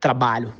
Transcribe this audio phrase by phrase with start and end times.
[0.00, 0.54] trabalho.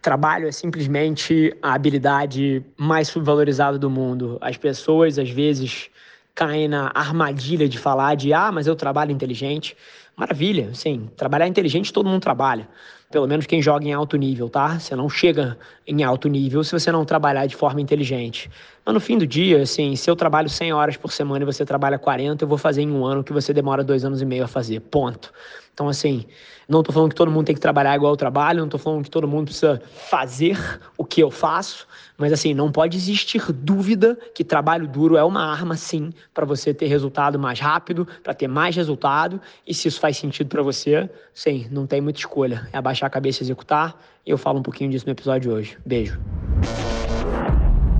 [0.00, 4.36] Trabalho é simplesmente a habilidade mais subvalorizada do mundo.
[4.40, 5.90] As pessoas, às vezes,
[6.34, 9.76] caem na armadilha de falar de ah, mas eu trabalho inteligente.
[10.16, 11.10] Maravilha, sim.
[11.16, 12.68] Trabalhar inteligente todo mundo trabalha.
[13.10, 14.78] Pelo menos quem joga em alto nível, tá?
[14.78, 18.50] Você não chega em alto nível se você não trabalhar de forma inteligente.
[18.84, 21.64] Mas no fim do dia, assim, se eu trabalho 100 horas por semana e você
[21.64, 24.44] trabalha 40, eu vou fazer em um ano que você demora dois anos e meio
[24.44, 24.80] a fazer.
[24.80, 25.32] Ponto.
[25.74, 26.26] Então, assim,
[26.68, 29.04] não estou falando que todo mundo tem que trabalhar igual eu trabalho, não estou falando
[29.04, 30.58] que todo mundo precisa fazer
[30.98, 31.86] o que eu faço,
[32.18, 36.74] mas, assim, não pode existir dúvida que trabalho duro é uma arma, sim, para você
[36.74, 41.08] ter resultado mais rápido, para ter mais resultado, e se isso faz sentido para você,
[41.32, 42.68] sim, não tem muita escolha.
[42.72, 45.56] É abaixar a cabeça e executar, e eu falo um pouquinho disso no episódio de
[45.56, 45.78] hoje.
[45.86, 46.20] Beijo.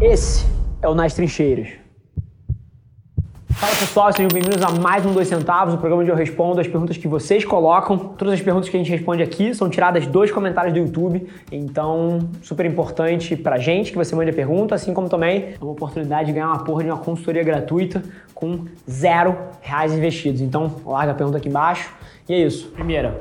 [0.00, 0.44] Esse
[0.82, 1.81] é o Nas Trincheiras.
[3.62, 6.66] Fala pessoal, sejam bem-vindos a mais um Dois Centavos, o programa onde eu respondo as
[6.66, 7.96] perguntas que vocês colocam.
[7.96, 12.28] Todas as perguntas que a gente responde aqui são tiradas dos comentários do YouTube, então
[12.42, 16.32] super importante pra gente que você mande a pergunta, assim como também uma oportunidade de
[16.32, 18.02] ganhar uma porra de uma consultoria gratuita
[18.34, 20.40] com zero reais investidos.
[20.40, 21.88] Então larga a pergunta aqui embaixo.
[22.28, 22.66] E é isso.
[22.70, 23.20] Primeira,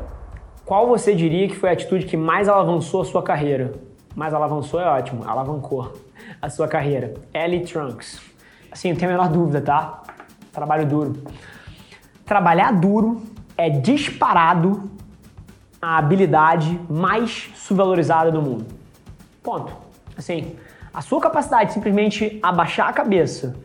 [0.66, 3.74] qual você diria que foi a atitude que mais alavançou a sua carreira?
[4.16, 5.94] Mais alavançou é ótimo, alavancou
[6.42, 7.14] a sua carreira.
[7.32, 8.20] Ellie Trunks.
[8.72, 10.02] Assim, não tenho a menor dúvida, tá?
[10.52, 11.24] Trabalho duro.
[12.26, 13.22] Trabalhar duro
[13.58, 14.90] é disparado
[15.82, 18.66] a habilidade mais subvalorizada do mundo.
[19.42, 19.74] Ponto.
[20.18, 20.56] Assim,
[20.94, 23.56] a sua capacidade de simplesmente abaixar a cabeça,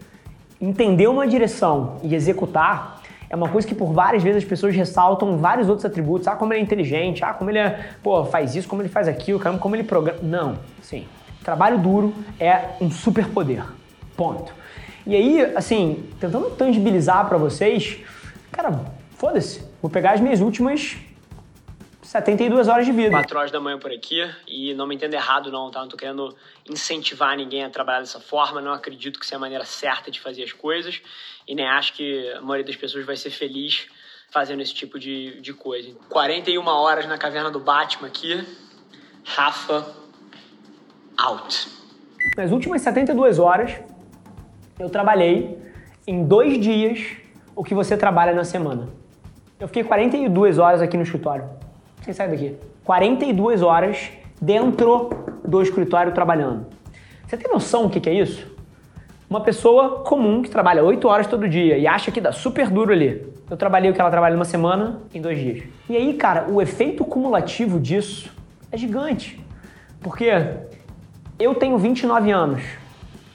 [0.61, 5.37] entender uma direção e executar é uma coisa que por várias vezes as pessoas ressaltam
[5.37, 6.29] vários outros atributos.
[6.29, 9.09] Ah, como ele é inteligente, ah, como ele é, pô, faz isso, como ele faz
[9.09, 10.21] aquilo, como ele programa.
[10.23, 11.07] Não, sim.
[11.43, 13.65] Trabalho duro é um superpoder.
[14.17, 14.53] Ponto.
[15.07, 17.99] E aí, assim, tentando tangibilizar para vocês,
[18.51, 18.85] cara,
[19.17, 19.65] foda-se.
[19.81, 20.97] Vou pegar as minhas últimas
[22.03, 23.11] 72 horas de vida.
[23.11, 25.81] 4 horas da manhã por aqui e não me entenda errado não, tá?
[25.81, 26.35] Não tô querendo
[26.69, 30.43] incentivar ninguém a trabalhar dessa forma, não acredito que seja a maneira certa de fazer
[30.43, 31.01] as coisas
[31.47, 33.87] e nem acho que a maioria das pessoas vai ser feliz
[34.31, 35.93] fazendo esse tipo de, de coisa.
[36.09, 38.45] 41 horas na caverna do Batman aqui,
[39.25, 39.87] Rafa
[41.17, 41.69] out.
[42.37, 43.73] Nas últimas 72 horas,
[44.79, 45.59] eu trabalhei
[46.07, 47.17] em dois dias
[47.55, 48.89] o que você trabalha na semana.
[49.59, 51.45] Eu fiquei 42 horas aqui no escritório.
[52.03, 52.57] Sem sair daqui.
[52.85, 54.11] 42 horas
[54.41, 55.11] dentro
[55.43, 56.67] do escritório trabalhando.
[57.27, 58.55] Você tem noção do que é isso?
[59.29, 62.93] Uma pessoa comum que trabalha 8 horas todo dia e acha que dá super duro
[62.93, 63.27] ali.
[63.51, 65.65] Eu trabalhei o que ela trabalha numa semana em dois dias.
[65.89, 68.31] E aí, cara, o efeito cumulativo disso
[68.71, 69.41] é gigante.
[70.01, 70.31] Porque
[71.39, 72.63] eu tenho 29 anos.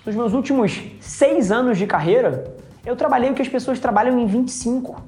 [0.03, 4.25] Nos meus últimos seis anos de carreira, eu trabalhei o que as pessoas trabalham em
[4.25, 4.99] 25.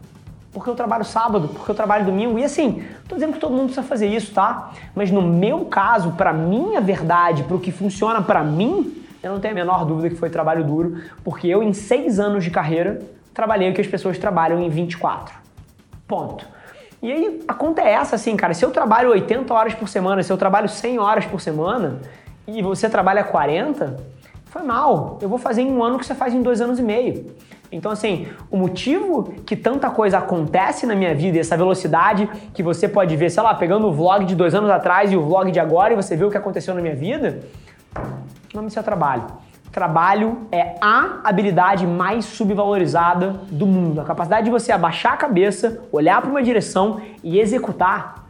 [0.52, 2.38] Porque eu trabalho sábado, porque eu trabalho domingo.
[2.38, 4.72] E assim, tô dizendo que todo mundo precisa fazer isso, tá?
[4.94, 9.40] Mas no meu caso, para minha verdade, para o que funciona para mim, eu não
[9.40, 13.02] tenho a menor dúvida que foi trabalho duro, porque eu, em seis anos de carreira,
[13.34, 15.34] trabalhei o que as pessoas trabalham em 24.
[16.08, 16.46] Ponto.
[17.02, 18.53] E aí, a conta é essa, assim, cara.
[18.53, 22.00] Se eu trabalho 80 horas por semana, se eu trabalho 100 horas por semana,
[22.48, 23.98] e você trabalha 40,
[24.53, 25.18] foi mal.
[25.19, 27.25] Eu vou fazer em um ano que você faz em dois anos e meio.
[27.72, 32.88] Então, assim, o motivo que tanta coisa acontece na minha vida, essa velocidade que você
[32.88, 35.59] pode ver, sei lá, pegando o vlog de dois anos atrás e o vlog de
[35.59, 37.40] agora e você vê o que aconteceu na minha vida,
[38.53, 39.24] o nome disso é trabalho.
[39.72, 44.02] Trabalho é a habilidade mais subvalorizada do mundo.
[44.02, 48.24] A capacidade de você abaixar a cabeça, olhar para uma direção e executar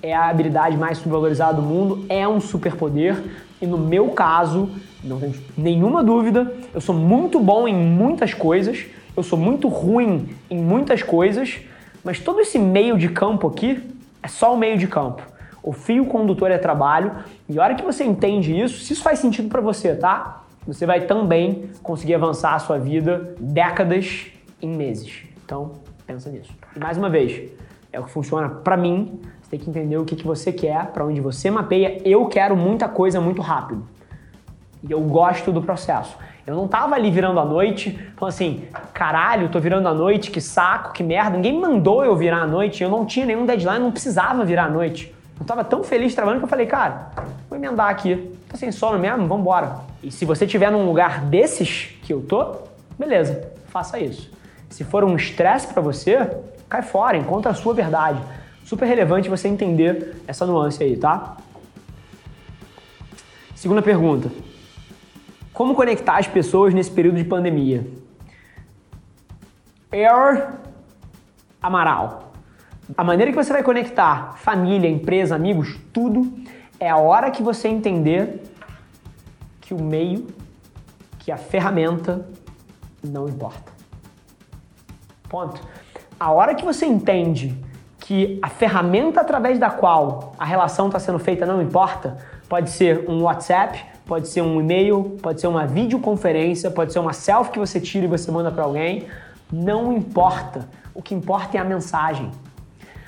[0.00, 3.16] é a habilidade mais subvalorizada do mundo, é um superpoder.
[3.64, 4.68] E no meu caso,
[5.02, 8.84] não tenho nenhuma dúvida, eu sou muito bom em muitas coisas,
[9.16, 11.60] eu sou muito ruim em muitas coisas,
[12.04, 13.82] mas todo esse meio de campo aqui
[14.22, 15.22] é só o meio de campo.
[15.62, 17.12] O fio condutor é trabalho,
[17.48, 20.42] e a hora que você entende isso, se isso faz sentido para você, tá?
[20.66, 24.26] Você vai também conseguir avançar a sua vida décadas
[24.60, 25.22] em meses.
[25.42, 25.72] Então,
[26.06, 26.52] pensa nisso.
[26.76, 27.50] E mais uma vez,
[27.94, 29.20] é o que funciona para mim.
[29.40, 32.02] Você tem que entender o que, que você quer, para onde você mapeia.
[32.04, 33.86] Eu quero muita coisa muito rápido.
[34.82, 36.16] E eu gosto do processo.
[36.44, 40.40] Eu não tava ali virando a noite, falando assim, caralho, tô virando a noite, que
[40.40, 41.36] saco, que merda.
[41.36, 44.68] Ninguém mandou eu virar a noite, eu não tinha nenhum deadline, não precisava virar a
[44.68, 45.14] noite.
[45.38, 47.10] Eu tava tão feliz trabalhando que eu falei, cara,
[47.48, 48.32] vou emendar aqui.
[48.48, 49.76] Tô sem sono mesmo, vambora.
[50.02, 52.56] E se você tiver num lugar desses que eu tô,
[52.98, 54.30] beleza, faça isso.
[54.68, 56.28] Se for um estresse para você,
[56.68, 58.20] cai fora, encontra a sua verdade.
[58.64, 61.36] Super relevante você entender essa nuance aí, tá?
[63.54, 64.30] Segunda pergunta.
[65.52, 67.86] Como conectar as pessoas nesse período de pandemia?
[69.92, 70.54] Air
[71.62, 72.32] Amaral.
[72.96, 76.30] A maneira que você vai conectar família, empresa, amigos, tudo
[76.78, 78.42] é a hora que você entender
[79.60, 80.26] que o meio,
[81.18, 82.28] que a ferramenta
[83.02, 83.72] não importa.
[85.28, 85.60] Ponto.
[86.18, 87.54] A hora que você entende
[87.98, 92.18] que a ferramenta através da qual a relação está sendo feita não importa,
[92.48, 97.12] pode ser um WhatsApp, pode ser um e-mail, pode ser uma videoconferência, pode ser uma
[97.12, 99.06] selfie que você tira e você manda para alguém,
[99.52, 100.68] não importa.
[100.94, 102.30] O que importa é a mensagem.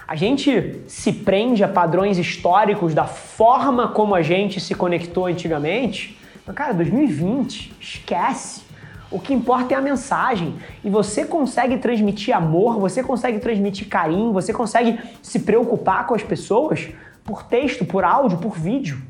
[0.08, 6.18] A gente se prende a padrões históricos da forma como a gente se conectou antigamente.
[6.46, 8.65] Mas, cara, 2020, esquece.
[9.10, 10.56] O que importa é a mensagem.
[10.82, 16.22] E você consegue transmitir amor, você consegue transmitir carinho, você consegue se preocupar com as
[16.22, 16.88] pessoas
[17.24, 19.00] por texto, por áudio, por vídeo.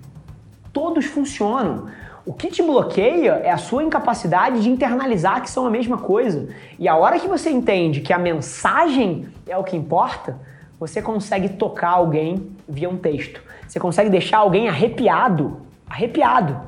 [0.72, 1.88] Todos funcionam.
[2.26, 6.48] O que te bloqueia é a sua incapacidade de internalizar que são a mesma coisa.
[6.78, 10.36] E a hora que você entende que a mensagem é o que importa,
[10.78, 13.40] você consegue tocar alguém via um texto.
[13.66, 16.60] Você consegue deixar alguém arrepiado, arrepiado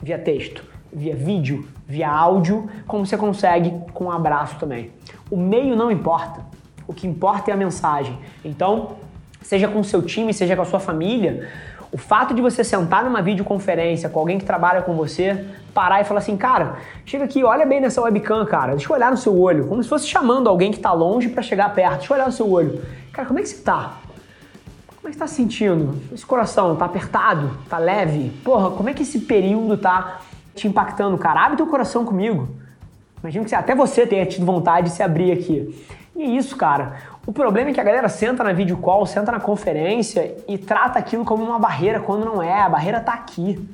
[0.00, 0.64] via texto,
[0.94, 4.92] via vídeo, via áudio, como você consegue com um abraço também.
[5.30, 6.40] O meio não importa.
[6.86, 8.18] O que importa é a mensagem.
[8.44, 8.92] Então,
[9.42, 11.48] seja com o seu time, seja com a sua família,
[11.90, 16.04] o fato de você sentar numa videoconferência com alguém que trabalha com você, parar e
[16.04, 19.38] falar assim, cara, chega aqui, olha bem nessa webcam, cara, deixa eu olhar no seu
[19.38, 22.26] olho, como se fosse chamando alguém que está longe para chegar perto, deixa eu olhar
[22.26, 22.82] no seu olho.
[23.12, 23.98] Cara, como é que você tá?
[24.96, 26.00] Como é que tá se sentindo?
[26.12, 27.50] Esse coração tá apertado?
[27.68, 28.30] Tá leve?
[28.42, 30.20] Porra, como é que esse período tá
[30.54, 31.44] te impactando, cara?
[31.44, 32.48] Abre teu coração comigo.
[33.20, 35.74] Imagina que até você tenha tido vontade de se abrir aqui.
[36.14, 36.96] E é isso, cara.
[37.26, 40.98] O problema é que a galera senta na video call, senta na conferência e trata
[40.98, 42.60] aquilo como uma barreira quando não é.
[42.60, 43.66] A barreira tá aqui.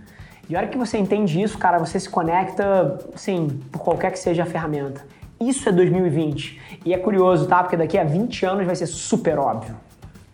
[0.48, 4.18] E a hora que você entende isso, cara, você se conecta, assim, por qualquer que
[4.18, 5.04] seja a ferramenta.
[5.40, 6.60] Isso é 2020.
[6.84, 7.62] E é curioso, tá?
[7.62, 9.76] Porque daqui a 20 anos vai ser super óbvio.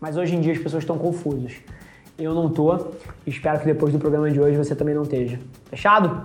[0.00, 1.54] Mas hoje em dia as pessoas estão confusas.
[2.18, 2.92] Eu não tô.
[3.26, 5.38] Espero que depois do programa de hoje você também não esteja.
[5.70, 6.24] Fechado?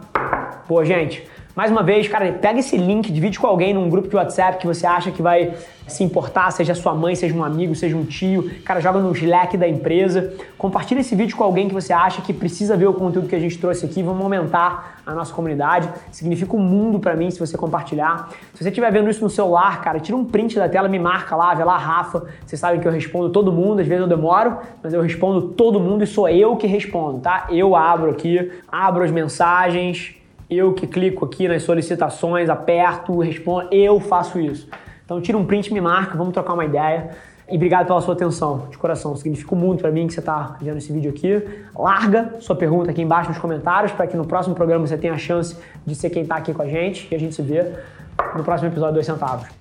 [0.71, 4.15] Pô, gente, mais uma vez, cara, pega esse link, divide com alguém num grupo de
[4.15, 5.53] WhatsApp que você acha que vai
[5.85, 9.57] se importar, seja sua mãe, seja um amigo, seja um tio, cara, joga no Slack
[9.57, 10.33] da empresa.
[10.57, 13.39] Compartilha esse vídeo com alguém que você acha que precisa ver o conteúdo que a
[13.39, 14.01] gente trouxe aqui.
[14.01, 15.89] Vamos aumentar a nossa comunidade.
[16.09, 18.29] Significa um mundo para mim se você compartilhar.
[18.53, 21.35] Se você estiver vendo isso no celular, cara, tira um print da tela, me marca
[21.35, 22.27] lá, vê lá, Rafa.
[22.45, 25.81] Vocês sabem que eu respondo todo mundo, às vezes eu demoro, mas eu respondo todo
[25.81, 27.47] mundo e sou eu que respondo, tá?
[27.49, 30.20] Eu abro aqui, abro as mensagens,
[30.51, 34.67] eu que clico aqui nas solicitações, aperto, respondo, eu faço isso.
[35.05, 37.11] Então tira um print, me marca, vamos trocar uma ideia.
[37.49, 39.15] E obrigado pela sua atenção, de coração.
[39.15, 41.41] Significa muito para mim que você está vendo esse vídeo aqui.
[41.73, 45.17] Larga sua pergunta aqui embaixo nos comentários para que no próximo programa você tenha a
[45.17, 47.65] chance de ser quem está aqui com a gente e a gente se vê
[48.35, 49.60] no próximo episódio Dois Centavos.